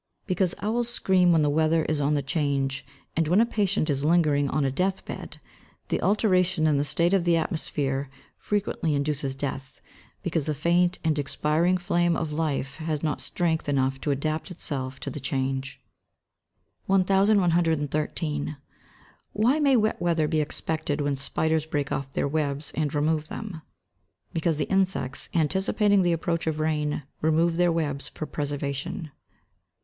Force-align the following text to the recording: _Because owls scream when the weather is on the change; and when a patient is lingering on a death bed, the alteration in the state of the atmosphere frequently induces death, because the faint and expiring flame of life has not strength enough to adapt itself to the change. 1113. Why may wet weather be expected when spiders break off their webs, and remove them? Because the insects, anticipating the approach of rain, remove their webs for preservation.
_Because 0.25 0.55
owls 0.63 0.89
scream 0.89 1.31
when 1.31 1.43
the 1.43 1.49
weather 1.51 1.85
is 1.85 2.01
on 2.01 2.15
the 2.15 2.23
change; 2.23 2.83
and 3.15 3.27
when 3.27 3.39
a 3.39 3.45
patient 3.45 3.87
is 3.87 4.03
lingering 4.03 4.49
on 4.49 4.65
a 4.65 4.71
death 4.71 5.05
bed, 5.05 5.39
the 5.89 6.01
alteration 6.01 6.65
in 6.65 6.79
the 6.79 6.83
state 6.83 7.13
of 7.13 7.23
the 7.23 7.37
atmosphere 7.37 8.09
frequently 8.35 8.95
induces 8.95 9.35
death, 9.35 9.79
because 10.23 10.47
the 10.47 10.55
faint 10.55 10.97
and 11.03 11.19
expiring 11.19 11.77
flame 11.77 12.15
of 12.15 12.31
life 12.31 12.77
has 12.77 13.03
not 13.03 13.21
strength 13.21 13.69
enough 13.69 14.01
to 14.01 14.09
adapt 14.09 14.49
itself 14.49 14.99
to 15.01 15.11
the 15.11 15.19
change. 15.19 15.79
1113. 16.87 18.57
Why 19.33 19.59
may 19.59 19.77
wet 19.77 20.01
weather 20.01 20.27
be 20.27 20.41
expected 20.41 20.99
when 20.99 21.15
spiders 21.15 21.67
break 21.67 21.91
off 21.91 22.11
their 22.13 22.27
webs, 22.27 22.71
and 22.73 22.91
remove 22.95 23.27
them? 23.27 23.61
Because 24.33 24.57
the 24.57 24.65
insects, 24.65 25.29
anticipating 25.35 26.01
the 26.01 26.11
approach 26.13 26.47
of 26.47 26.59
rain, 26.59 27.03
remove 27.21 27.57
their 27.57 27.71
webs 27.71 28.09
for 28.09 28.25
preservation. 28.25 29.11